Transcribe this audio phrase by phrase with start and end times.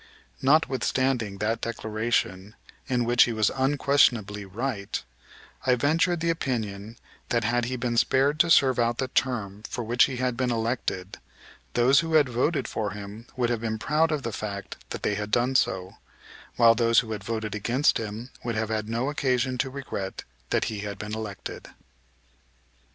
[0.41, 2.55] Notwithstanding that declaration,
[2.87, 5.03] in which he was unquestionably right,
[5.67, 6.97] I ventured the opinion
[7.29, 10.49] that, had he been spared to serve out the term for which he had been
[10.49, 11.19] elected,
[11.73, 15.13] those who had voted for him would have been proud of the fact that they
[15.13, 15.97] had done so,
[16.55, 20.63] while those who had voted against him would have had no occasion to regret that
[20.65, 21.67] he had been elected.